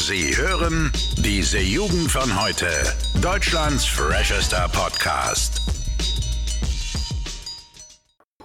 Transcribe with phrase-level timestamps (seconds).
[0.00, 2.68] Sie hören diese Jugend von heute.
[3.20, 5.60] Deutschlands freshester Podcast.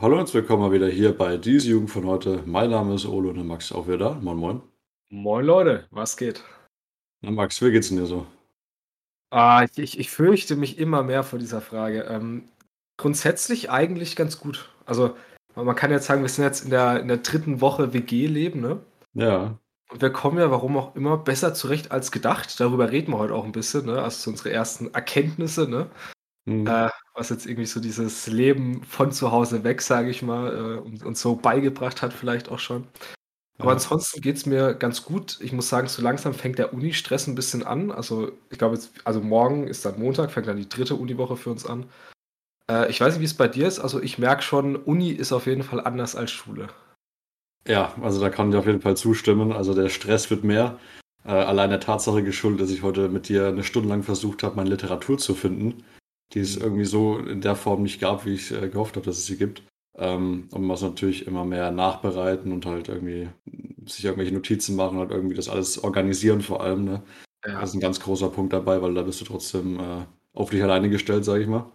[0.02, 2.42] Hallo und willkommen mal wieder hier bei diese Jugend von heute.
[2.48, 4.14] Mein Name ist Olo und der Max auch wieder da.
[4.16, 4.62] Moin, moin.
[5.10, 6.44] Moin Leute, was geht?
[7.22, 8.26] Na Max, wie geht's denn dir so?
[9.30, 12.06] Ah, ich, ich, ich fürchte mich immer mehr vor dieser Frage.
[12.10, 12.46] Ähm,
[12.98, 14.72] grundsätzlich eigentlich ganz gut.
[14.88, 15.16] Also,
[15.54, 18.80] man kann jetzt sagen, wir sind jetzt in der, in der dritten Woche WG-Leben, ne?
[19.14, 19.60] Ja.
[19.90, 22.60] Und wir kommen ja, warum auch immer, besser zurecht als gedacht.
[22.60, 24.02] Darüber reden wir heute auch ein bisschen, ne?
[24.02, 25.90] Also unsere ersten Erkenntnisse, ne?
[26.48, 26.68] Hm.
[26.68, 30.80] Äh, was jetzt irgendwie so dieses Leben von zu Hause weg, sage ich mal, äh,
[30.80, 32.88] uns, uns so beigebracht hat, vielleicht auch schon.
[33.60, 33.74] Aber Ja.
[33.76, 35.40] ansonsten geht es mir ganz gut.
[35.42, 37.92] Ich muss sagen, so langsam fängt der Uni-Stress ein bisschen an.
[37.92, 41.52] Also, ich glaube jetzt, also morgen ist dann Montag, fängt dann die dritte Uniwoche für
[41.52, 41.90] uns an.
[42.70, 43.80] Äh, ich weiß nicht, wie es bei dir ist.
[43.80, 46.70] Also, ich merke schon, Uni ist auf jeden Fall anders als Schule.
[47.68, 49.52] Ja, also da kann ich auf jeden Fall zustimmen.
[49.52, 50.80] Also der Stress wird mehr.
[51.26, 54.56] Äh, allein der Tatsache geschuldet, dass ich heute mit dir eine Stunde lang versucht habe,
[54.58, 55.84] meine Literatur zu finden,
[56.34, 59.18] die es irgendwie so in der Form nicht gab, wie ich äh, gehofft habe, dass
[59.18, 59.64] es sie gibt.
[59.98, 63.30] Ähm, und man muss natürlich immer mehr nachbereiten und halt irgendwie
[63.86, 66.84] sich irgendwelche Notizen machen und irgendwie das alles organisieren vor allem.
[66.86, 67.04] Ne?
[67.42, 70.64] Das ist ein ganz großer Punkt dabei, weil da bist du trotzdem äh, auf dich
[70.64, 71.72] alleine gestellt, sage ich mal.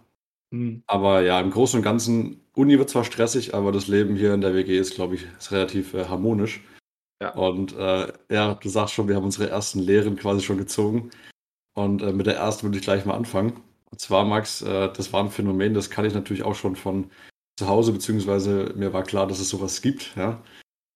[0.51, 0.83] Hm.
[0.87, 4.41] Aber ja, im Großen und Ganzen, Uni wird zwar stressig, aber das Leben hier in
[4.41, 6.61] der WG ist, glaube ich, ist relativ äh, harmonisch.
[7.21, 7.33] Ja.
[7.33, 11.11] Und äh, ja, du sagst schon, wir haben unsere ersten Lehren quasi schon gezogen.
[11.75, 13.61] Und äh, mit der ersten würde ich gleich mal anfangen.
[13.91, 17.09] Und zwar, Max, äh, das war ein Phänomen, das kann ich natürlich auch schon von
[17.59, 20.41] zu Hause, beziehungsweise mir war klar, dass es sowas gibt, ja.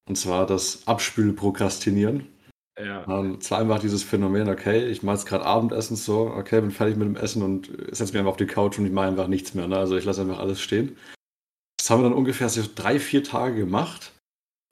[0.08, 2.26] Und zwar das Abspülprokrastinieren.
[2.78, 3.04] Ja.
[3.04, 6.96] Und zwar einfach dieses Phänomen, okay, ich mache jetzt gerade Abendessen so, okay, bin fertig
[6.96, 9.54] mit dem Essen und setze mich einfach auf die Couch und ich mache einfach nichts
[9.54, 9.68] mehr.
[9.68, 9.76] Ne?
[9.76, 10.96] Also ich lasse einfach alles stehen.
[11.78, 14.12] Das haben wir dann ungefähr so drei, vier Tage gemacht.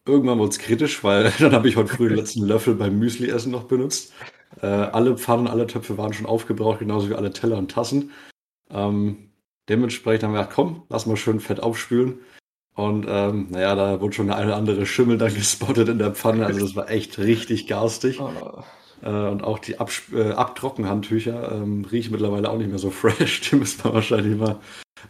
[0.05, 3.53] Irgendwann wurde es kritisch, weil dann habe ich heute früh den letzten Löffel beim Müsli-Essen
[3.53, 4.12] noch benutzt.
[4.61, 8.11] Äh, alle Pfannen, alle Töpfe waren schon aufgebraucht, genauso wie alle Teller und Tassen.
[8.70, 9.31] Ähm,
[9.69, 12.19] dementsprechend haben wir gedacht, komm, lass mal schön fett aufspülen.
[12.75, 16.47] Und ähm, naja, da wurde schon eine oder andere Schimmel dann gespottet in der Pfanne.
[16.47, 18.21] Also das war echt richtig garstig.
[18.21, 18.62] Oh.
[19.03, 23.43] Äh, und auch die Absp äh, Abtrockenhandtücher ähm, riechen mittlerweile auch nicht mehr so fresh.
[23.43, 24.59] Die müssen wir wahrscheinlich mal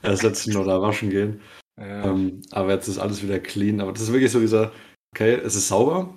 [0.02, 1.40] ersetzen oder waschen gehen.
[1.78, 2.04] Ja.
[2.04, 3.80] Ähm, aber jetzt ist alles wieder clean.
[3.80, 4.72] Aber das ist wirklich so dieser,
[5.14, 6.12] okay, es ist sauber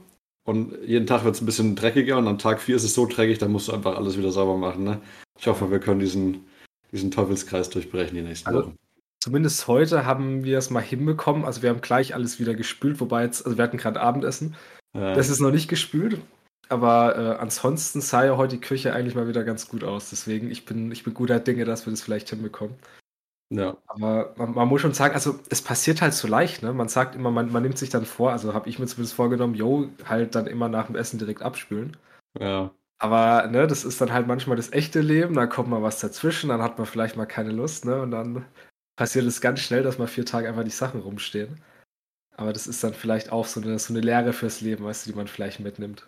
[0.45, 3.05] und jeden Tag wird es ein bisschen dreckiger und am Tag 4 ist es so
[3.05, 4.83] dreckig, dann musst du einfach alles wieder sauber machen.
[4.83, 5.01] Ne?
[5.39, 6.45] Ich hoffe, wir können diesen,
[6.91, 8.77] diesen Teufelskreis durchbrechen die nächsten Also, Wochen.
[9.25, 11.45] Zumindest heute haben wir es mal hinbekommen.
[11.45, 14.55] Also wir haben gleich alles wieder gespült, wobei jetzt, also wir hatten gerade Abendessen.
[14.93, 16.21] Ja, Das ist noch nicht gespült.
[16.69, 20.11] Aber äh, ansonsten sah ja heute die Küche eigentlich mal wieder ganz gut aus.
[20.11, 22.75] Deswegen, ich bin, ich bin guter Dinge, dass wir das vielleicht hinbekommen.
[23.49, 26.71] ja, Aber man, man muss schon sagen, also es passiert halt so leicht, ne?
[26.71, 29.55] Man sagt immer, man, man nimmt sich dann vor, also habe ich mir zumindest vorgenommen,
[29.55, 31.97] jo, halt dann immer nach dem Essen direkt abspülen.
[32.39, 35.99] ja, Aber ne, das ist dann halt manchmal das echte Leben, da kommt mal was
[35.99, 38.01] dazwischen, dann hat man vielleicht mal keine Lust, ne?
[38.01, 38.45] Und dann
[38.95, 41.61] passiert es ganz schnell, dass mal vier Tage einfach die Sachen rumstehen.
[42.37, 45.11] Aber das ist dann vielleicht auch so eine, so eine Lehre fürs Leben, weißt du,
[45.11, 46.07] die man vielleicht mitnimmt.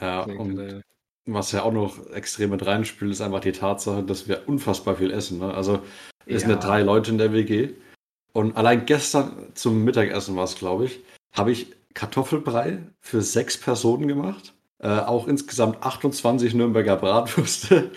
[0.00, 0.22] ja.
[0.22, 0.80] Und äh,
[1.26, 5.10] was ja auch noch extrem mit reinspielt, ist einfach die Tatsache, dass wir unfassbar viel
[5.10, 5.38] essen.
[5.38, 5.52] Ne?
[5.52, 5.82] Also
[6.26, 6.56] sind ja Ja.
[6.56, 7.74] drei Leute in der WG.
[8.32, 11.00] Und allein gestern zum Mittagessen war es, glaube ich,
[11.32, 14.54] habe ich Kartoffelbrei für sechs Personen gemacht.
[14.80, 17.90] Äh, auch insgesamt 28 Nürnberger Bratwürste.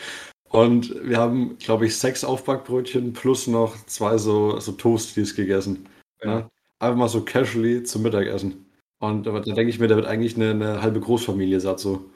[0.52, 5.88] Und wir haben, glaube ich, sechs Aufbackbrötchen plus noch zwei so, so Toasties gegessen.
[6.22, 6.36] ja.
[6.36, 6.50] Ne?
[6.80, 8.66] Einfach mal so casually zum Mittagessen.
[9.00, 12.10] Und da denke ich mir, da wird eigentlich eine, eine halbe Großfamilie satt so.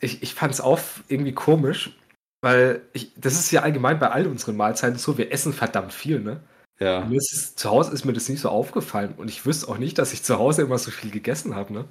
[0.00, 1.96] Ich, ich fand es auch irgendwie komisch,
[2.40, 6.20] weil ich, das ist ja allgemein bei all unseren Mahlzeiten so, wir essen verdammt viel,
[6.20, 6.40] ne?
[6.80, 7.04] Ja.
[7.04, 9.96] Mir ist zu Hause ist mir das nicht so aufgefallen und ich wüsste auch nicht,
[9.98, 11.84] dass ich zu Hause immer so viel gegessen habe, ne?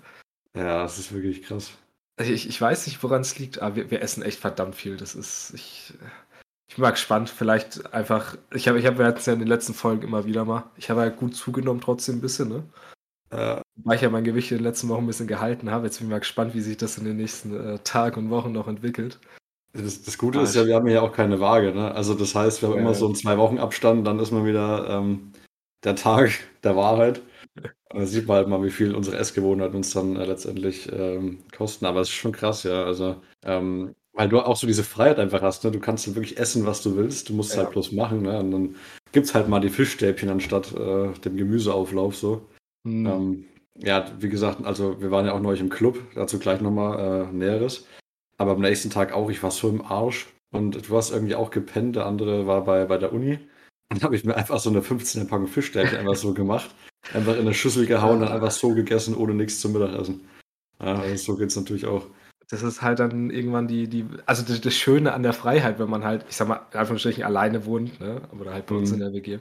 [0.55, 1.71] Ja, das ist wirklich krass.
[2.17, 4.97] Also Ich, ich weiß nicht, woran es liegt, aber wir, wir essen echt verdammt viel.
[4.97, 5.93] Das ist, ich,
[6.67, 7.29] ich bin mal gespannt.
[7.29, 10.71] Vielleicht einfach, ich habe, ich habe jetzt ja in den letzten Folgen immer wieder mal,
[10.77, 12.63] ich habe ja gut zugenommen trotzdem ein bisschen, ne?
[13.31, 15.85] Äh, Weil ich ja mein Gewicht in den letzten Wochen ein bisschen gehalten habe.
[15.87, 18.51] Jetzt bin ich mal gespannt, wie sich das in den nächsten äh, Tagen und Wochen
[18.51, 19.19] noch entwickelt.
[19.73, 21.73] Das, das Gute Ah, ist ja, wir haben ja auch keine Waage.
[21.73, 21.91] Ne?
[21.93, 22.81] Also das heißt, wir haben Ja.
[22.81, 25.31] immer so einen zwei Wochen Abstand, dann ist man wieder ähm,
[25.83, 26.31] der Tag
[26.63, 27.21] der Wahrheit.
[27.93, 31.39] Und da sieht man halt mal, wie viel unsere Essgewohnheiten uns dann äh, letztendlich ähm,
[31.55, 31.85] kosten.
[31.85, 32.83] Aber es ist schon krass, ja.
[32.83, 35.63] Also, ähm, weil du auch so diese Freiheit einfach hast.
[35.63, 35.71] Ne?
[35.71, 37.29] Du kannst dann wirklich essen, was du willst.
[37.29, 37.63] Du musst es Ja.
[37.63, 38.23] halt bloß machen.
[38.23, 38.39] Ne?
[38.39, 38.75] Und dann
[39.11, 42.41] gibt es halt mal die Fischstäbchen anstatt äh, dem Gemüseauflauf so.
[42.87, 43.05] Hm.
[43.05, 43.45] Ähm,
[43.77, 47.33] ja, wie gesagt, also wir waren ja auch neulich im Club, dazu gleich nochmal äh,
[47.33, 47.87] Näheres.
[48.37, 51.49] Aber am nächsten Tag auch, ich war so im Arsch und du hast irgendwie auch
[51.51, 53.33] gepennt, der andere war bei, bei der Uni.
[53.89, 56.73] Und dann habe ich mir einfach so eine 15er Packung Fischstäbchen einfach so gemacht,
[57.11, 60.21] einfach in eine Schüssel gehauen, dann einfach so gegessen, ohne nichts zum Mittagessen.
[60.81, 62.07] Ja, also so geht es natürlich auch.
[62.49, 65.89] das ist halt dann irgendwann die, die also das, das Schöne an der Freiheit, wenn
[65.89, 68.21] man halt, ich sag mal, in Anführungsstrichen alleine wohnt, ne?
[68.39, 68.95] Oder halt bei uns Mhm.
[68.95, 69.39] in der WG.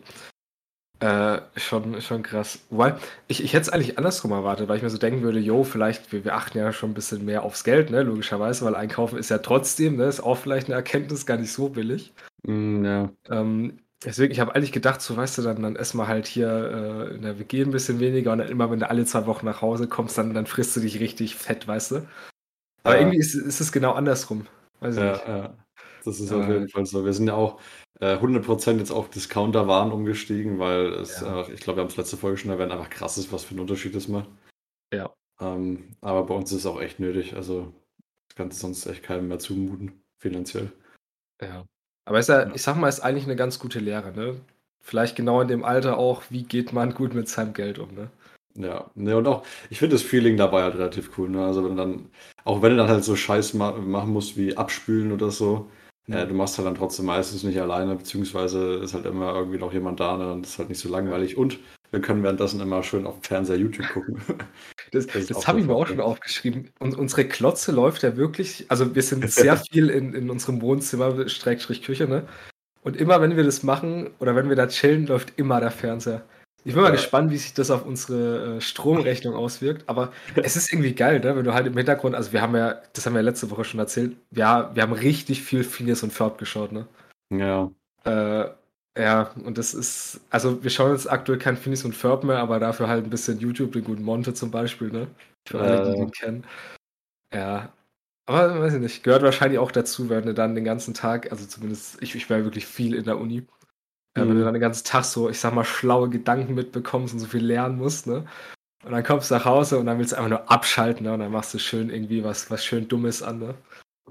[1.01, 2.61] Äh, schon, schon krass.
[2.71, 2.95] Wobei,
[3.27, 6.13] ich, ich hätte es eigentlich andersrum erwartet, weil ich mir so denken würde, jo, vielleicht,
[6.13, 9.29] wir, wir achten ja schon ein bisschen mehr aufs Geld, ne, logischerweise, weil einkaufen ist
[9.29, 12.13] ja trotzdem, ne, ist auch vielleicht eine Erkenntnis, gar nicht so billig.
[12.47, 13.11] Mm, ja.
[13.31, 17.09] Ähm, deswegen, ich habe eigentlich gedacht, so weißt du, dann, dann essen wir halt hier
[17.11, 19.47] äh, in der WG ein bisschen weniger und dann immer, wenn du alle zwei Wochen
[19.47, 21.97] nach Hause kommst, dann, dann frisst du dich richtig fett, weißt du.
[22.85, 23.01] Aber Ja.
[23.03, 24.47] irgendwie ist, ist es genau andersrum.
[24.81, 25.27] Weiß Ja, nicht.
[25.29, 25.57] ja.
[26.05, 27.05] Das ist Aber- auf jeden Fall so.
[27.05, 27.61] Wir sind ja auch
[28.01, 31.29] äh, 100% jetzt auf Discounter-Waren umgestiegen, weil es Ja.
[31.29, 33.55] einfach, ich glaube, wir haben es letzte Folge schon erwähnt, einfach krass ist, was für
[33.55, 34.29] ein Unterschied es macht.
[34.93, 35.15] Ja.
[35.41, 37.37] Ähm, aber bei uns ist es auch echt nötig.
[37.37, 37.73] Also,
[38.29, 40.73] das kannst du sonst echt keinem mehr zumuten, finanziell.
[41.41, 41.65] Ja.
[42.05, 42.55] Aber ist ja, Ja.
[42.55, 44.41] ich sag mal, ist eigentlich eine ganz gute Lehre, ne?
[44.81, 48.11] Vielleicht genau in dem Alter auch, wie geht man gut mit seinem Geld um, ne?
[48.55, 51.45] Ja, ne, und auch, ich finde das Feeling dabei halt relativ cool, ne?
[51.47, 52.11] Also, wenn du dann,
[52.45, 55.71] auch wenn du dann halt so Scheiß ma machen musst wie abspülen oder so,
[56.11, 59.73] äh, du machst halt dann trotzdem meistens nicht alleine, beziehungsweise ist halt immer irgendwie noch
[59.73, 60.25] jemand da, ne?
[60.27, 61.37] Dann ist halt nicht so langweilig.
[61.39, 61.61] Und
[61.93, 64.21] wir können währenddessen immer schön auf dem Fernseher YouTube gucken.
[64.91, 66.71] Das, Das das habe ich mir auch schon aufgeschrieben.
[66.79, 71.29] Und unsere Klotze läuft ja wirklich, also wir sind sehr viel in, in unserem Wohnzimmer,
[71.31, 72.25] Streckstrich Küche, ne?
[72.83, 76.23] Und immer wenn wir das machen oder wenn wir da chillen, läuft immer der Fernseher.
[76.65, 76.93] Ich bin mal Ja.
[76.93, 79.85] gespannt, wie sich das auf unsere äh, Stromrechnung auswirkt.
[79.89, 80.13] Aber
[80.43, 81.37] es ist irgendwie geil, ne?
[81.37, 83.81] wenn du halt im Hintergrund, also wir haben ja, das haben wir letzte Woche schon
[83.81, 86.87] erzählt, ja, wir haben richtig viel Phineas und Ferb geschaut, ne?
[87.31, 87.71] Ja,
[88.05, 88.51] Äh,
[89.03, 92.61] ja, und das ist, also wir schauen jetzt aktuell kein Phineas und Ferb mehr, aber
[92.61, 95.09] dafür halt ein bisschen YouTube, den guten Monte zum Beispiel, ne?
[95.49, 95.97] Für alle, die Äh.
[95.97, 96.47] den kennen.
[97.35, 97.73] Ja.
[98.27, 101.47] Aber weiß ich nicht, gehört wahrscheinlich auch dazu, wenn du dann den ganzen Tag, also
[101.47, 103.47] zumindest ich, ich war ja wirklich viel in der Uni, äh,
[104.23, 104.35] wenn Mhm.
[104.39, 107.45] du dann den ganzen Tag so, ich sag mal, schlaue Gedanken mitbekommst und so viel
[107.45, 108.27] lernen musst, ne?
[108.85, 111.15] Und dann kommst du nach Hause und dann willst du einfach nur abschalten, ne?
[111.15, 113.55] Und dann machst du schön irgendwie was, was schön Dummes an, ne?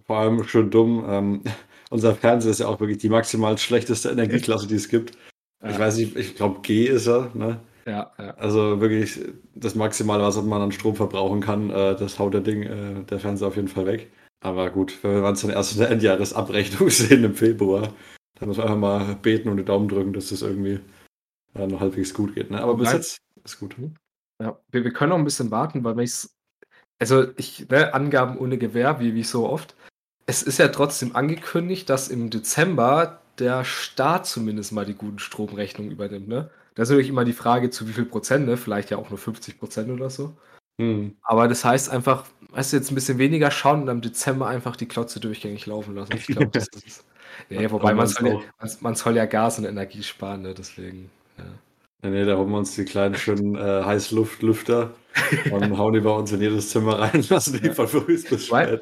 [0.06, 1.06] vor allem schon dumm.
[1.08, 1.44] Ähm,
[1.92, 5.12] unser Fernseher ist ja auch wirklich die maximal schlechteste Energieklasse, die es gibt.
[5.64, 5.80] Ich Ja.
[5.80, 7.60] weiß nicht, ich glaube G ist er, ne?
[7.86, 8.36] Ja, ja.
[8.36, 9.20] Also wirklich
[9.56, 13.20] das Maximale, was man an Strom verbrauchen kann, äh, das haut der Ding, äh, der
[13.20, 14.12] Fernseher auf jeden Fall weg.
[14.40, 17.94] Aber gut, wenn wir uns dann erst in der Endjahresabrechnung sehen im Februar,
[18.40, 20.80] dann muss man einfach mal beten und die Daumen drücken, dass das irgendwie
[21.56, 22.50] äh, noch halbwegs gut geht.
[22.52, 22.62] Ne?
[22.62, 22.98] Aber bis Nein.
[22.98, 23.76] jetzt ist gut.
[24.42, 26.36] Ja, wir, wir können noch ein bisschen warten, weil wenn ich's,
[27.00, 29.76] also ich, ne, Angaben ohne Gewähr, wie, wie so oft.
[30.32, 35.92] Es ist ja trotzdem angekündigt, dass im Dezember der Staat zumindest mal die guten Stromrechnungen
[35.92, 36.50] übernimmt, ne?
[36.74, 38.56] Da ist natürlich immer die Frage, zu wie viel Prozent, ne?
[38.56, 40.34] Vielleicht ja auch nur 50 Prozent oder so.
[40.80, 41.18] Hm.
[41.22, 44.78] Aber das heißt einfach, weißt du, jetzt ein bisschen weniger schauen und im Dezember einfach
[44.78, 46.14] die Klotze durchgängig laufen lassen.
[46.16, 47.04] Ich glaube, das ist.
[47.50, 50.54] Nee, wobei man soll, ja, man, soll ja Gas und Energie sparen, ne?
[50.54, 51.10] Deswegen.
[51.38, 51.44] Ja.
[52.04, 54.92] Nee, nee, da holen wir uns die kleinen schönen äh, Heißluftlüfter
[55.52, 57.74] und hauen die bei uns in jedes Zimmer rein, lassen die Ja.
[57.74, 58.82] von früh bis spät.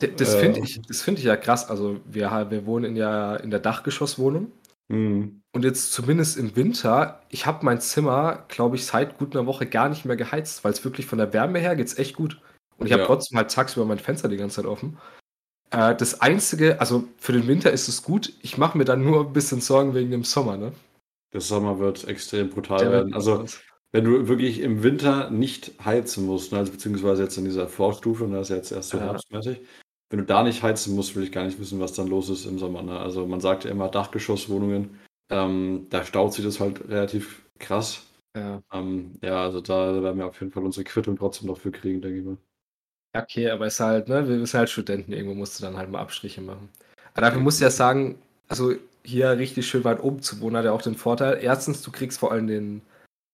[0.00, 1.68] Das finde ich, das finde ich ja krass.
[1.68, 4.52] Also wir, wir wohnen in der, in der Dachgeschosswohnung
[4.90, 5.42] Hm.
[5.52, 9.66] und jetzt zumindest im Winter, ich habe mein Zimmer, glaube ich, seit gut einer Woche
[9.66, 12.40] gar nicht mehr geheizt, weil es wirklich von der Wärme her geht's echt gut.
[12.78, 13.06] Und ich habe Ja.
[13.06, 14.98] trotzdem halt tagsüber mein Fenster die ganze Zeit offen.
[15.70, 18.32] Äh, das Einzige, also für den Winter ist es gut.
[18.40, 20.72] Ich mache mir dann nur ein bisschen Sorgen wegen dem Sommer, ne?
[21.34, 23.14] Der Sommer wird extrem brutal Der werden.
[23.14, 23.44] Also
[23.92, 28.24] wenn du wirklich im Winter nicht heizen musst, ne, also beziehungsweise jetzt in dieser Vorstufe,
[28.24, 29.04] und das ist jetzt erst so Ja.
[29.06, 29.60] herbstmäßig,
[30.10, 32.46] wenn du da nicht heizen musst, will ich gar nicht wissen, was dann los ist
[32.46, 32.82] im Sommer.
[32.82, 32.98] Ne?
[32.98, 34.98] Also man sagt ja immer Dachgeschosswohnungen,
[35.30, 38.06] ähm, da staut sich das halt relativ krass.
[38.36, 38.62] ja.
[38.72, 42.00] Ähm, ja, also da werden wir auf jeden Fall unsere Quittung trotzdem noch für kriegen,
[42.00, 42.38] denke ich mal.
[43.14, 45.76] Ja, okay, aber es ist halt, ne, wir sind halt Studenten, irgendwo musst du dann
[45.76, 46.68] halt mal Abstriche machen.
[47.12, 50.64] Aber dafür musst du ja sagen, also hier richtig schön weit oben zu wohnen, hat
[50.64, 51.38] ja auch den Vorteil.
[51.42, 52.82] Erstens, du kriegst vor allem den,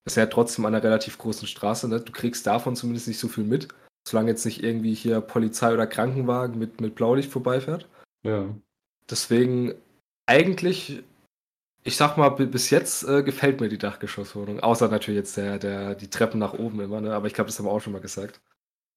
[0.04, 2.00] das ist ja trotzdem an einer relativ großen Straße, ne?
[2.00, 3.68] Du kriegst davon zumindest nicht so viel mit,
[4.06, 7.88] solange jetzt nicht irgendwie hier Polizei oder Krankenwagen mit, mit Blaulicht vorbeifährt.
[8.22, 8.46] Ja.
[9.10, 9.74] Deswegen
[10.26, 11.02] eigentlich,
[11.82, 14.60] ich sag mal, bi- bis jetzt äh, gefällt mir die Dachgeschosswohnung.
[14.60, 17.14] Außer natürlich jetzt der, der, die Treppen nach oben immer, ne?
[17.14, 18.40] Aber ich glaube, das haben wir auch schon mal gesagt.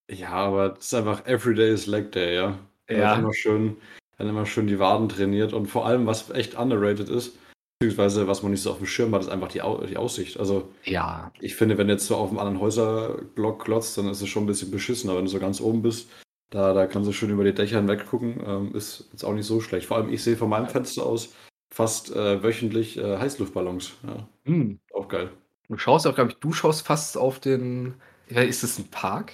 [0.10, 2.58] Ja, aber das ist einfach Everyday is Leg Day, ja.
[2.90, 3.16] Ja.
[3.16, 3.76] Immer schön,
[4.18, 7.38] dann immer schön die Waden trainiert und vor allem, was echt underrated ist,
[7.80, 10.40] beziehungsweise was man nicht so auf dem Schirm hat, ist einfach die, Au die Aussicht.
[10.40, 11.32] Also Ja.
[11.40, 14.44] ich finde, wenn du jetzt so auf einem anderen Häuserblock klotzt, dann ist es schon
[14.44, 16.10] ein bisschen beschissen, aber wenn du so ganz oben bist,
[16.50, 19.46] da, da kannst du schön über die Dächer hinweg gucken, ähm, ist jetzt auch nicht
[19.46, 19.86] so schlecht.
[19.88, 21.34] Vor allem, ich sehe von meinem Fenster aus
[21.74, 23.94] fast äh, wöchentlich äh, Heißluftballons.
[24.06, 24.80] Ja, Hm.
[24.94, 25.30] auch geil.
[25.70, 27.96] Du schaust auch, glaube ich, du schaust fast auf den.
[28.30, 29.34] Ja, ist das ein Park?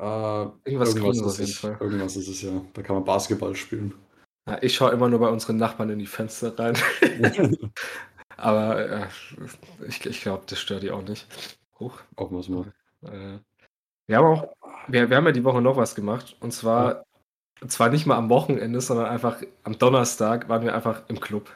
[0.00, 0.04] Äh,
[0.64, 2.60] Irgendwas irgendwas, ist irgendwas ist es, ja.
[2.74, 3.94] Da kann man Basketball spielen.
[4.48, 6.76] Ja, ich schaue immer nur bei unseren Nachbarn in die Fenster rein.
[8.36, 9.06] Aber äh,
[9.86, 11.26] ich, ich glaube, das stört die auch nicht.
[11.78, 12.00] Hoch.
[12.16, 12.72] auch was mal.
[13.02, 13.38] Äh,
[14.06, 14.48] wir haben auch,
[14.88, 16.36] wir, wir haben ja die Woche noch was gemacht.
[16.40, 17.04] Und zwar
[17.66, 21.50] zwar nicht mal am Wochenende, sondern einfach am Donnerstag waren wir einfach im Club.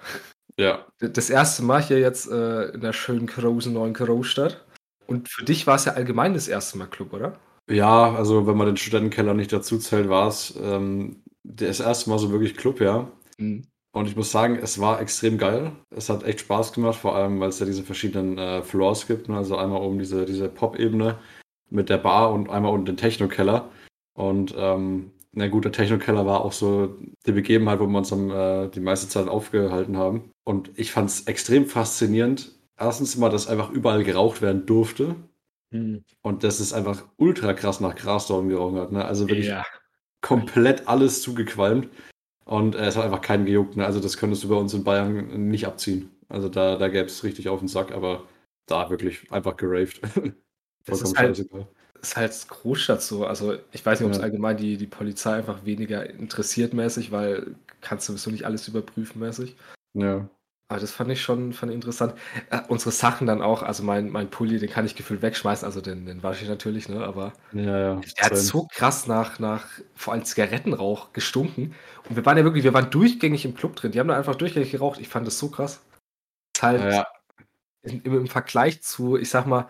[0.59, 0.87] Ja.
[0.99, 4.65] Das erste Mal hier jetzt äh, in der schönen großen neuen Großstadt.
[5.07, 7.35] Und für dich war es ja allgemein das erste Mal Club, oder?
[7.71, 12.19] Ja, also wenn man den Studentenkeller nicht dazu zählt, war es ähm, das erste Mal
[12.19, 13.11] so wirklich Club, ja.
[13.39, 13.65] Mhm.
[13.95, 15.73] Und ich muss sagen, es war extrem geil.
[15.91, 19.29] Es hat echt Spaß gemacht, vor allem, weil es ja diese verschiedenen äh, Floors gibt.
[19.29, 19.37] Ne?
[19.37, 21.19] Also einmal oben diese, diese Pop-Ebene
[21.69, 23.71] mit der Bar und einmal unten den Techno-Keller.
[24.15, 26.97] Und ähm, na gut, der Techno-Keller war auch so
[27.27, 30.31] die Begebenheit, wo wir uns am, äh, die meiste Zeit aufgehalten haben.
[30.45, 32.53] Und ich fand es extrem faszinierend.
[32.79, 35.17] Erstens mal, dass einfach überall geraucht werden durfte.
[35.71, 36.03] Hm.
[36.23, 38.91] Und dass es einfach ultra krass nach Grasdorn gerochen hat.
[38.93, 39.05] Ne?
[39.05, 39.65] Also wirklich ja.
[40.23, 41.89] Komplett alles zugequalmt.
[42.45, 43.77] Und äh, es hat einfach keinen gejuckt.
[43.77, 43.85] Ne?
[43.85, 46.11] Also das könntest du bei uns in Bayern nicht abziehen.
[46.29, 48.25] Also da, da gäbe es richtig auf den Sack, aber
[48.67, 50.01] da wirklich einfach geraved.
[50.87, 51.39] das ist halt,
[52.01, 53.27] ist halt Großstadt so.
[53.27, 54.25] Also ich weiß nicht, ob es ja.
[54.25, 59.21] allgemein die, die Polizei einfach weniger interessiert mäßig, weil kannst du sowieso nicht alles überprüfen
[59.21, 59.57] mäßig.
[59.95, 60.29] Ja.
[60.73, 62.15] Aber das fand ich schon fand ich interessant.
[62.49, 65.83] Äh, unsere Sachen dann auch, also mein, mein Pulli, den kann ich gefühlt wegschmeißen, also
[65.83, 67.05] den, den wasche ich natürlich, ne?
[67.05, 71.75] Aber ja, ja, der hat so krass nach, nach vor allem Zigarettenrauch gestunken.
[72.09, 73.93] Und wir waren ja wirklich, wir waren durchgängig im Club drin.
[73.93, 74.99] Die haben da einfach durchgängig geraucht.
[74.99, 75.85] Ich fand das so krass.
[76.55, 77.07] Das halt ja,
[77.83, 79.69] im, im, Vergleich zu, ich sag mal,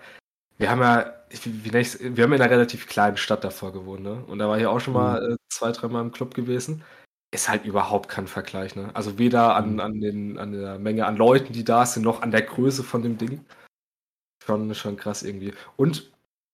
[0.58, 4.24] wir haben ja, wie, wie wir haben in einer relativ kleinen Stadt davor gewohnt, ne?
[4.24, 5.34] Und da war ich auch schon mal mhm.
[5.34, 6.84] äh, zwei, dreimal im Club gewesen
[7.32, 8.76] ist halt überhaupt kein Vergleich.
[8.76, 8.90] Ne?
[8.94, 9.80] Also weder an, mhm.
[9.80, 13.02] an, den, an der Menge an Leuten, die da sind, noch an der Größe von
[13.02, 13.44] dem Ding.
[14.44, 15.54] Schon, schon krass irgendwie.
[15.76, 16.12] Und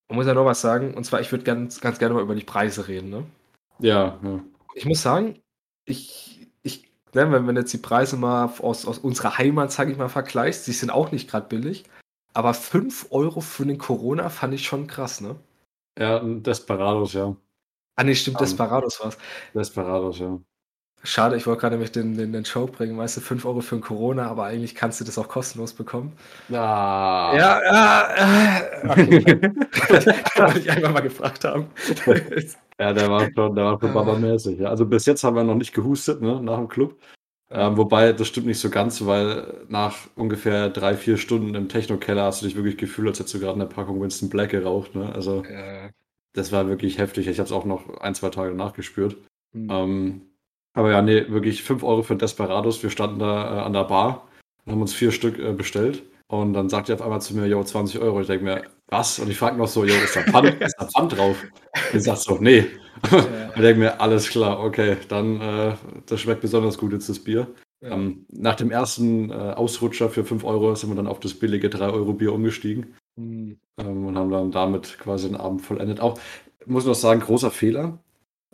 [0.08, 2.34] man muss ja noch was sagen, und zwar, ich würde ganz, ganz gerne mal über
[2.34, 3.10] die Preise reden.
[3.10, 3.26] Ne?
[3.80, 4.40] Ja, ja.
[4.74, 5.40] Ich muss sagen,
[5.84, 9.98] ich, ich ne, wenn man jetzt die Preise mal aus, aus unserer Heimat, sage ich
[9.98, 11.84] mal, vergleicht, sie sind auch nicht gerade billig.
[12.34, 15.36] Aber 5 Euro für den Corona fand ich schon krass, ne?
[15.98, 17.34] Ja, Desperados, ja.
[17.96, 19.18] Ah, nee, stimmt, Desperados war's.
[19.54, 20.38] Desperados, ja.
[21.04, 23.76] Schade, ich wollte gerade nämlich den, den, den Show bringen, weißt du, 5 Euro für
[23.76, 26.12] ein Corona, aber eigentlich kannst du das auch kostenlos bekommen.
[26.50, 27.32] Ah.
[27.36, 29.24] Ja, ja, äh, okay.
[30.36, 31.66] wollte ich einfach mal gefragt haben.
[32.80, 34.58] ja, der war schon, der war schon babamäßig.
[34.58, 34.70] Ja.
[34.70, 36.98] Also bis jetzt haben wir noch nicht gehustet, ne, nach dem Club.
[37.50, 42.24] Ähm, wobei, das stimmt nicht so ganz, weil nach ungefähr drei, vier Stunden im Techno-Keller
[42.24, 44.94] hast du dich wirklich gefühlt, als hättest du gerade eine Packung Winston Black geraucht.
[44.94, 45.10] Ne?
[45.14, 45.90] Also, ja.
[46.34, 47.26] das war wirklich heftig.
[47.28, 49.16] Ich habe es auch noch ein, zwei Tage nachgespürt.
[49.52, 49.68] Mhm.
[49.70, 50.27] Ähm,
[50.78, 52.82] aber ja, nee, wirklich 5 Euro für Desperados.
[52.82, 54.28] Wir standen da äh, an der Bar
[54.64, 56.04] und haben uns vier Stück äh, bestellt.
[56.28, 58.20] Und dann sagt er auf einmal zu mir, yo, 20 Euro.
[58.20, 59.18] Ich denke mir, was?
[59.18, 61.36] Und ich frage noch so, yo, ist da Pfand, ist da Pfand drauf?
[61.92, 62.66] Ich sage so, nee.
[63.10, 63.18] Ja.
[63.56, 65.74] ich denke mir, alles klar, okay, dann, äh,
[66.06, 67.48] das schmeckt besonders gut jetzt das Bier.
[67.80, 67.90] Ja.
[67.90, 71.70] Ähm, nach dem ersten äh, Ausrutscher für 5 Euro sind wir dann auf das billige
[71.70, 72.94] 3 Euro Bier umgestiegen.
[73.16, 73.58] Mhm.
[73.78, 76.00] Ähm, und haben dann damit quasi den Abend vollendet.
[76.00, 76.18] Auch,
[76.66, 77.98] muss noch sagen, großer Fehler.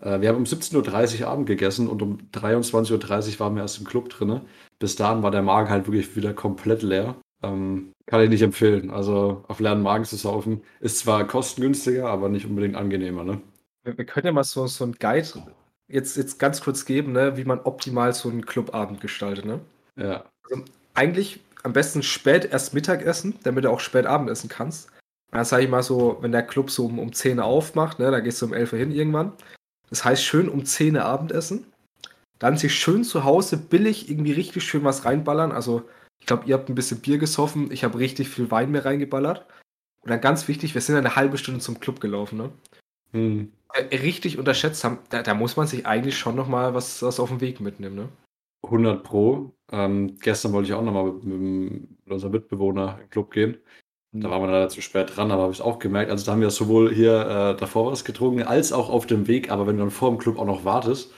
[0.00, 3.78] Äh, wir haben um 17.30 Uhr Abend gegessen und um 23.30 Uhr waren wir erst
[3.78, 4.40] im Club drin.
[4.78, 7.16] Bis dahin war der Magen halt wirklich wieder komplett leer.
[7.42, 8.90] Ähm, kann ich nicht empfehlen.
[8.90, 13.24] Also auf leeren Magen zu saufen ist zwar kostengünstiger, aber nicht unbedingt angenehmer.
[13.24, 13.40] Ne?
[13.82, 15.28] Wir, wir können ja mal so, so einen Guide
[15.88, 19.44] jetzt, jetzt ganz kurz geben, ne, wie man optimal so einen Clubabend gestaltet.
[19.44, 19.60] Ne?
[19.96, 20.24] Ja.
[20.48, 24.90] Also eigentlich am besten spät erst Mittag essen, damit du auch spät Abend essen kannst.
[25.30, 28.10] dann sage ich mal so, wenn der Club so um, um 10 Uhr aufmacht, ne,
[28.10, 29.32] da gehst du um 11 Uhr hin irgendwann.
[29.94, 31.66] Das heißt, schön um 10 Uhr Abendessen.
[32.40, 35.52] Dann sich schön zu Hause billig irgendwie richtig schön was reinballern.
[35.52, 37.70] Also, ich glaube, ihr habt ein bisschen Bier gesoffen.
[37.70, 39.46] Ich habe richtig viel Wein mir reingeballert.
[40.02, 42.50] Und dann ganz wichtig, wir sind eine halbe Stunde zum Club gelaufen, ne?
[43.12, 43.52] Hm.
[43.72, 47.28] Äh, richtig unterschätzt haben, da, da, muss man sich eigentlich schon nochmal was, was auf
[47.28, 48.08] den Weg mitnehmen, ne?
[48.64, 49.54] 100 Pro.
[49.70, 53.58] Ähm, gestern wollte ich auch nochmal mit, mit, unserem Mitbewohner im Club gehen.
[54.16, 56.10] Da waren wir leider zu spät dran, aber habe ich auch gemerkt.
[56.10, 59.50] Also da haben wir sowohl hier äh, davor was getrunken, als auch auf dem Weg.
[59.50, 61.12] Aber wenn du dann vor dem Club auch noch wartest,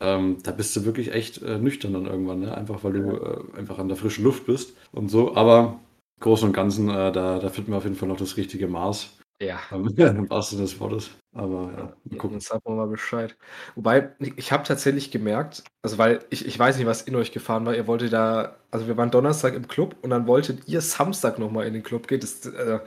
[0.00, 2.56] ähm, da bist du wirklich echt äh, nüchtern dann irgendwann, ne?
[2.56, 5.34] Einfach weil du äh, einfach an der frischen Luft bist und so.
[5.34, 5.80] Aber
[6.18, 8.68] im Großen und Ganzen, äh, da, da finden wir auf jeden Fall noch das richtige
[8.68, 9.19] Maß.
[9.40, 9.58] Ja.
[9.70, 11.10] Im wahrsten Sinne des Wortes.
[11.32, 12.38] Aber ja, mal gucken.
[12.38, 13.36] Jetzt sagen wir mal Bescheid.
[13.74, 17.64] Wobei, ich habe tatsächlich gemerkt, also weil ich, ich weiß nicht, was in euch gefahren
[17.64, 17.74] war.
[17.74, 21.66] Ihr wolltet da, also wir waren Donnerstag im Club und dann wolltet ihr Samstag nochmal
[21.66, 22.20] in den Club gehen.
[22.20, 22.80] Das, äh,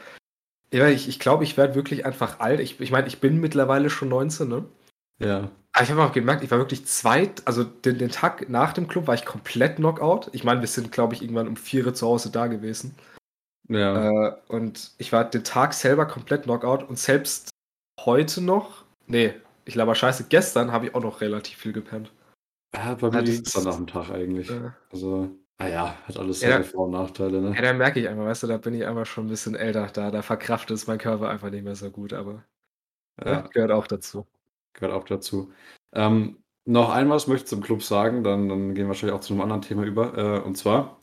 [0.73, 2.59] ja, ich, ich glaube, ich werde wirklich einfach alt.
[2.59, 4.65] Ich, ich meine, ich bin mittlerweile schon 19, ne?
[5.19, 5.49] Ja.
[5.71, 8.87] Aber ich habe auch gemerkt, ich war wirklich zweit, also den, den Tag nach dem
[8.87, 10.29] Club war ich komplett Knockout.
[10.33, 12.93] Ich meine, wir sind, glaube ich, irgendwann um vier Uhr zu Hause da gewesen.
[13.69, 14.27] Ja.
[14.27, 17.49] Äh, und ich war den Tag selber komplett Knockout und selbst
[17.99, 19.33] heute noch, nee,
[19.65, 22.11] ich glaube scheiße, gestern habe ich auch noch relativ viel gepennt.
[22.75, 24.49] Ja, bei mir ja, ist dann nach dem Tag eigentlich.
[24.49, 25.29] Äh, also,
[25.59, 27.55] naja, hat alles seine ja, Vor- und Nachteile, ne?
[27.55, 29.87] Ja, da merke ich einfach, weißt du, da bin ich einfach schon ein bisschen älter,
[29.93, 32.43] da, da verkraftet ist mein Körper einfach nicht mehr so gut, aber
[33.23, 33.41] ja.
[33.41, 34.25] gehört auch dazu.
[34.73, 35.53] Gehört auch dazu.
[35.93, 39.21] Ähm, noch ein was möchte ich zum Club sagen, dann, dann gehen wir wahrscheinlich auch
[39.21, 40.17] zu einem anderen Thema über.
[40.17, 40.97] Äh, und zwar,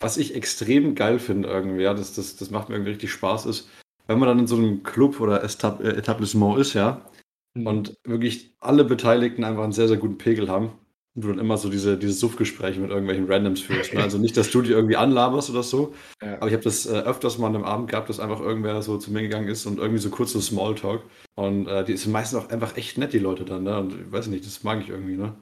[0.00, 3.46] was ich extrem geil finde irgendwie, ja, das, das, das macht mir irgendwie richtig Spaß,
[3.46, 3.68] ist,
[4.06, 7.06] wenn man dann in so einem Club oder Estab äh, Etablissement ist, ja,
[7.54, 7.66] mhm.
[7.66, 10.72] und wirklich alle Beteiligten einfach einen sehr, sehr guten Pegel haben,
[11.14, 13.94] und du dann immer so diese, diese Suffgespräche mit irgendwelchen Randoms führst.
[13.94, 14.02] Ne?
[14.02, 15.92] Also nicht, dass du die irgendwie anlaberst oder so,
[16.22, 16.36] ja.
[16.36, 18.96] aber ich habe das äh, öfters mal an einem Abend gehabt, dass einfach irgendwer so
[18.96, 21.02] zu mir gegangen ist und irgendwie so kurz so Smalltalk.
[21.34, 23.64] Und äh, die sind meistens auch einfach echt nett, die Leute dann.
[23.64, 23.76] Ne?
[23.78, 25.34] Und ich weiß nicht, das mag ich irgendwie, ne?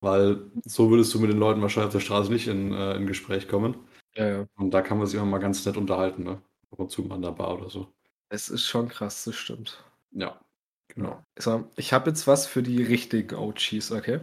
[0.00, 3.06] Weil so würdest du mit den Leuten wahrscheinlich auf der Straße nicht in, äh, in
[3.06, 3.76] Gespräch kommen.
[4.14, 4.46] Ja, ja.
[4.56, 6.42] Und da kann man sich immer mal ganz nett unterhalten, ne?
[6.70, 7.88] Ab und zu mal in der Bar oder so.
[8.28, 9.84] Es ist schon krass, das stimmt.
[10.10, 10.40] Ja,
[10.88, 11.22] genau.
[11.38, 14.20] So, ich habe jetzt was für die richtigen OGs, okay?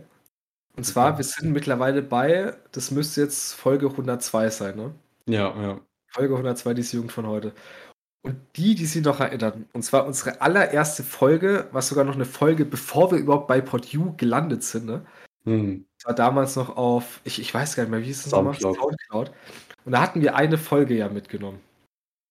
[0.76, 4.96] Und zwar, wir sind mittlerweile bei, das müsste jetzt Folge 102 sein, ne?
[5.26, 5.82] Ja, ja.
[6.08, 7.54] Folge 102, die ist Jugend von heute.
[8.22, 12.26] Und die, die sie noch erinnern, und zwar unsere allererste Folge, was sogar noch eine
[12.26, 15.06] Folge, bevor wir überhaupt bei PodU gelandet sind, ne?
[15.44, 15.86] Hm.
[15.98, 18.54] Das war damals noch auf, ich, ich weiß gar nicht mehr, wie hieß es nochmal?
[18.60, 19.32] Soundcloud.
[19.86, 21.60] Und da hatten wir eine Folge ja mitgenommen.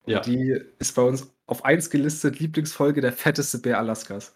[0.05, 0.21] Und ja.
[0.21, 4.35] die ist bei uns auf 1 gelistet, Lieblingsfolge der fetteste Bär Alaskas.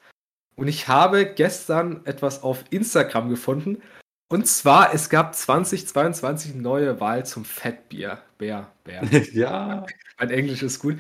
[0.55, 3.83] Und ich habe gestern etwas auf Instagram gefunden.
[4.29, 8.19] Und zwar, es gab 2022 neue Wahl zum Fettbier.
[8.39, 9.03] Bär, Bär.
[9.33, 9.87] ja.
[10.19, 10.97] Mein Englisch ist gut.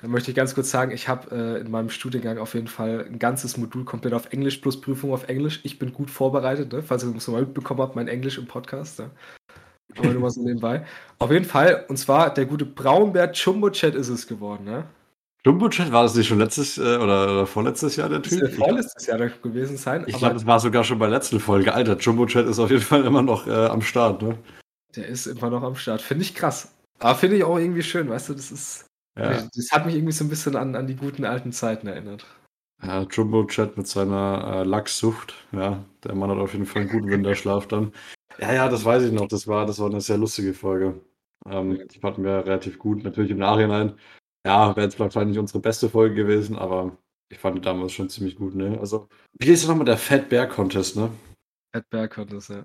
[0.00, 3.06] Da möchte ich ganz kurz sagen, ich habe äh, in meinem Studiengang auf jeden Fall
[3.08, 5.60] ein ganzes Modul komplett auf Englisch plus Prüfung auf Englisch.
[5.62, 6.82] Ich bin gut vorbereitet, ne?
[6.82, 8.98] falls ihr es mal mitbekommen habt, mein Englisch im Podcast.
[8.98, 9.10] Ne?
[9.96, 10.84] Aber nur mal so nebenbei.
[11.18, 14.64] Auf jeden Fall, und zwar der gute Braunbär Jumbo Chat ist es geworden.
[14.64, 14.84] Ne?
[15.44, 18.40] Jumbo Chat, war das nicht schon letztes äh, oder, oder, vorletztes Jahr der Typ?
[18.40, 20.04] Das vorletztes Jahr gewesen sein.
[20.06, 21.74] Ich glaube, das war sogar schon bei der letzten Folge.
[21.74, 24.38] Alter, Jumbo Chat ist auf jeden Fall immer noch äh, am Start, ne?
[24.94, 26.00] Der ist immer noch am Start.
[26.00, 26.72] Finde ich krass.
[27.00, 28.86] Aber finde ich auch irgendwie schön, weißt du, das ist.
[29.18, 29.30] Ja.
[29.54, 32.24] Das hat mich irgendwie so ein bisschen an, an die guten alten Zeiten erinnert.
[32.82, 35.34] Ja, Jumbo Chat mit seiner äh, Lachssucht.
[35.52, 37.92] Ja, der Mann hat auf jeden Fall einen guten Winterschlaf dann.
[38.42, 39.28] Ja, ja, das weiß ich noch.
[39.28, 41.00] Das war, das war eine sehr lustige Folge.
[41.48, 43.04] Ähm, die fanden wir relativ gut.
[43.04, 43.94] Natürlich im Nachhinein.
[44.44, 48.34] Ja, wäre jetzt wahrscheinlich unsere beste Folge gewesen, aber ich fand die damals schon ziemlich
[48.34, 48.78] gut, ne?
[48.80, 51.10] Also, wie ist nochmal der Fat Bear Contest, ne?
[51.72, 52.64] Fat Bear Contest, ja.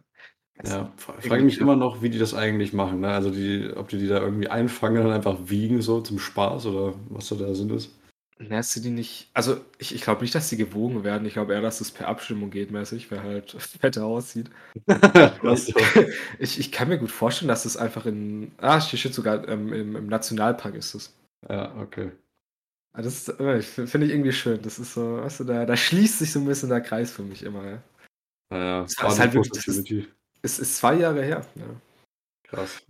[0.65, 3.01] Ja, frage mich immer noch, wie die das eigentlich machen.
[3.01, 3.09] Ne?
[3.09, 6.95] Also die, ob die die da irgendwie einfangen und einfach wiegen, so zum Spaß oder
[7.09, 7.95] was da der Sinn ist.
[8.51, 9.29] Hast du die nicht.
[9.33, 11.25] Also ich, ich glaube nicht, dass die gewogen werden.
[11.25, 14.51] Ich glaube eher, dass es per Abstimmung geht, mäßig, wer halt fetter aussieht.
[16.39, 18.51] ich, ich kann mir gut vorstellen, dass das einfach in.
[18.57, 21.13] Ah, hier steht sogar ähm, im, im Nationalpark ist es.
[21.49, 22.11] Ja, okay.
[22.93, 24.61] Ah, das äh, finde ich irgendwie schön.
[24.61, 27.23] Das ist so, weißt du, da, da schließt sich so ein bisschen der Kreis für
[27.23, 27.83] mich immer, ja.
[28.49, 29.91] Naja, es ist halt wirklich, das ist,
[30.41, 31.45] es ist zwei Jahre her.
[31.55, 31.65] Ja.
[32.43, 32.81] Krass.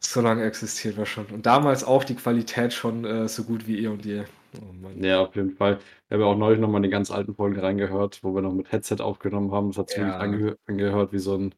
[0.00, 1.26] So lange existiert wir schon.
[1.26, 4.26] Und damals auch die Qualität schon äh, so gut wie ihr und ihr.
[4.56, 5.78] Oh ja, auf jeden Fall.
[6.08, 8.52] Wir haben ja auch neulich nochmal in die ganz alten Folgen reingehört, wo wir noch
[8.52, 9.68] mit Headset aufgenommen haben.
[9.68, 10.16] Das hat sich ja.
[10.16, 11.54] angeh angehört wie so ein,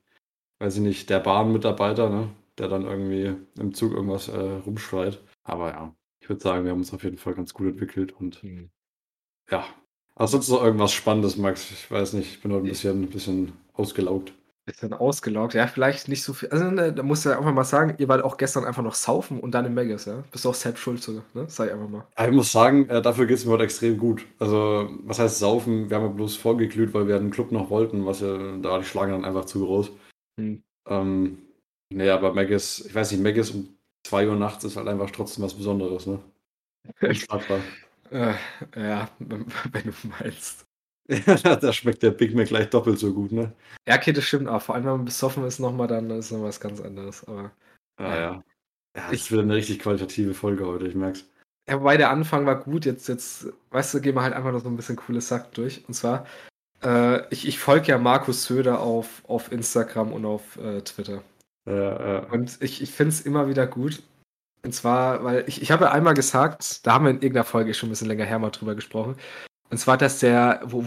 [0.59, 2.29] weiß ich nicht, der Bahnmitarbeiter, ne?
[2.59, 5.23] der dann irgendwie im Zug irgendwas äh, rumschreit.
[5.45, 8.43] Aber ja, ich würde sagen, wir haben uns auf jeden Fall ganz gut entwickelt und
[8.43, 8.71] mhm.
[9.51, 9.65] ja.
[10.17, 11.71] Hast sonst noch irgendwas Spannendes, Max?
[11.71, 14.35] Ich weiß nicht, ich bin heute ein bisschen, ein bisschen ausgelaugt.
[14.67, 16.51] Bisschen ausgelaugt, ja, vielleicht nicht so viel.
[16.51, 18.95] Also, ne, da musst du ja einfach mal sagen, ihr wart auch gestern einfach noch
[18.95, 20.23] saufen und dann im Megas, ja?
[20.31, 21.47] Bist du auch selbst schuld, so, ne?
[21.49, 22.07] Sag ich einfach mal.
[22.19, 24.27] Ja, ich muss sagen, äh, dafür geht es mir heute extrem gut.
[24.39, 25.89] Also, was heißt saufen?
[25.89, 28.79] Wir haben ja bloß vorgeglüht, weil wir den Club noch wollten, was ja, da war
[28.81, 29.91] die Schlange dann einfach zu groß.
[30.39, 30.63] Hm.
[30.89, 31.39] Ähm,
[31.91, 33.69] nee, aber Megas, ich weiß nicht, Megas um
[34.05, 36.21] 2 Uhr nachts ist halt einfach trotzdem was Besonderes, ne?
[38.11, 38.35] äh,
[38.77, 39.47] ja, wenn
[39.85, 40.67] du meinst.
[41.09, 43.53] Ja, da schmeckt der Big Mac gleich doppelt so gut, ne?
[43.89, 44.63] Ja, okay, das stimmt auch.
[44.63, 47.25] Vor allem, wenn man besoffen ist nochmal, dann ist noch was ganz anderes.
[47.25, 47.51] Aber.
[47.97, 48.21] Ah, ja.
[48.21, 48.43] ja.
[48.95, 51.25] Das ist wieder eine richtig qualitative Folge heute, ich merk's.
[51.69, 54.61] Ja, wobei der Anfang war gut, jetzt, jetzt, weißt du, gehen wir halt einfach noch
[54.61, 55.85] so ein bisschen coole Sachen durch.
[55.87, 56.27] Und zwar,
[56.83, 61.23] äh, ich, ich folge ja Markus Söder auf, auf Instagram und auf äh, Twitter.
[61.67, 62.19] Ja, ja.
[62.31, 64.03] Und ich, ich finde es immer wieder gut.
[64.63, 67.73] Und zwar, weil ich, ich habe ja einmal gesagt, da haben wir in irgendeiner Folge
[67.73, 69.17] schon ein bisschen länger her mal drüber gesprochen.
[69.71, 70.85] Und zwar, dass der, wo,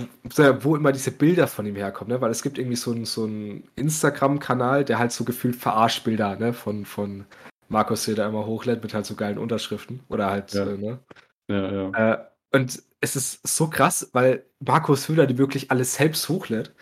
[0.60, 2.22] wo immer diese Bilder von ihm herkommen, ne?
[2.22, 3.30] Weil es gibt irgendwie so einen so
[3.76, 7.26] Instagram-Kanal, der halt so gefühlt Verarschbilder, ne, von, von
[7.70, 10.02] Markus Söder immer hochlädt mit halt so geilen Unterschriften.
[10.10, 10.66] Oder halt, ja.
[10.66, 11.00] äh, ne?
[11.48, 12.14] Ja, ja.
[12.14, 12.18] Äh,
[12.52, 16.74] und es ist so krass, weil Markus Söder die wirklich alles selbst hochlädt.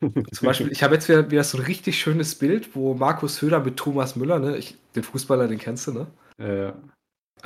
[0.00, 3.60] Zum Beispiel, ich habe jetzt wieder, wieder so ein richtig schönes Bild, wo Markus Höder
[3.60, 6.06] mit Thomas Müller, ne, ich, den Fußballer, den kennst du, ne?
[6.38, 6.74] Ja, ja.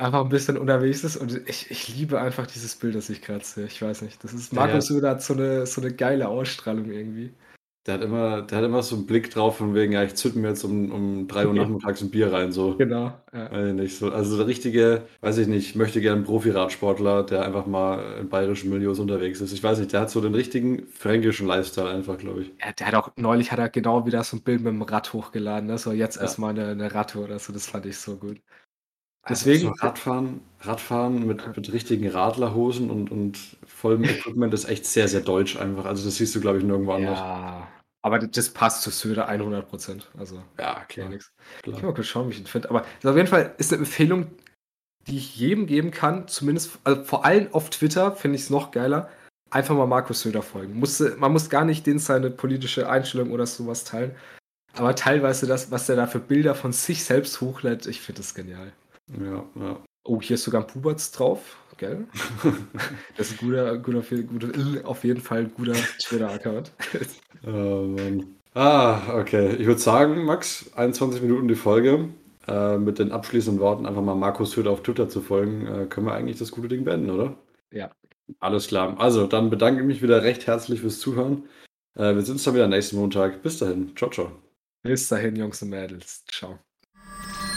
[0.01, 3.45] Einfach ein bisschen unterwegs ist und ich, ich liebe einfach dieses Bild, das ich gerade
[3.45, 3.65] sehe.
[3.65, 4.23] Ich weiß nicht.
[4.23, 7.31] Das ist, Markus ja, hat so eine, so eine geile Ausstrahlung irgendwie.
[7.85, 10.35] Der hat immer, der hat immer so einen Blick drauf von wegen, ja, ich zünd
[10.35, 12.77] mir jetzt um, um 3 Uhr nachmittags ein Bier rein, so.
[12.77, 13.13] Genau.
[13.33, 13.51] Ja.
[13.51, 14.11] Weiß ich nicht, so.
[14.11, 18.99] Also der richtige, weiß ich nicht, möchte gerne Profi-Radsportler, der einfach mal in bayerischen Milieus
[18.99, 19.51] unterwegs ist.
[19.51, 22.51] Ich weiß nicht, der hat so den richtigen fränkischen Lifestyle einfach, glaube ich.
[22.59, 25.11] Ja, der hat auch, neulich hat er genau wieder so ein Bild mit dem Rad
[25.13, 25.77] hochgeladen, ne?
[25.79, 26.21] So jetzt Ja.
[26.23, 28.41] erstmal eine, eine Radtour oder so, das fand ich so gut.
[29.23, 34.85] Also Deswegen, so Radfahren, Radfahren mit, mit richtigen Radlerhosen und, und vollem Equipment ist echt
[34.85, 35.85] sehr, sehr deutsch einfach.
[35.85, 37.19] Also das siehst du, glaube ich, nirgendwo anders.
[37.19, 37.67] ja,
[38.01, 40.09] aber das- passt zu Söder 100 Prozent.
[40.17, 40.85] Also, Ja, klar.
[40.87, 41.09] klar.
[41.09, 41.31] nix.
[41.57, 41.75] Ich klar.
[41.77, 42.69] kann mal kurz schauen, wie ich ihn finde.
[42.71, 44.27] Aber das auf jeden Fall ist eine Empfehlung,
[45.07, 46.27] die ich jedem geben kann.
[46.27, 49.09] Zumindest, also vor allem auf Twitter finde ich es noch geiler.
[49.51, 50.79] Einfach mal Markus Söder folgen.
[50.79, 54.15] Musste, man muss gar nicht den seine politische Einstellung oder sowas teilen.
[54.73, 58.33] Aber teilweise das, was der da für Bilder von sich selbst hochlädt, ich finde das
[58.33, 58.71] genial.
[59.19, 59.83] Ja, ja.
[60.03, 62.07] Oh, hier ist sogar ein Puberts drauf, gell?
[63.17, 66.71] Das ist ein guter, guter, guter auf jeden Fall ein guter Twitter-Account.
[67.43, 68.35] Oh, Mann.
[68.53, 69.55] Ah, okay.
[69.55, 72.09] Ich würde sagen, Max, 21 Minuten die Folge.
[72.47, 76.07] Äh, mit den abschließenden Worten einfach mal Markus Söder auf Twitter zu folgen, äh, können
[76.07, 77.35] wir eigentlich das gute Ding beenden, oder?
[77.71, 77.91] Ja.
[78.39, 78.99] Alles klar.
[78.99, 81.47] Also, dann bedanke ich mich wieder recht herzlich fürs Zuhören.
[81.95, 83.41] Äh, wir sehen uns dann wieder nächsten Montag.
[83.43, 83.95] Bis dahin.
[83.95, 84.31] Ciao, ciao.
[84.83, 86.25] Bis dahin, Jungs und Mädels.
[86.25, 86.59] Ciao.